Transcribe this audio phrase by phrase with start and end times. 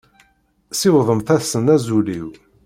[0.79, 2.29] Siwḍemt-asen azul-iw.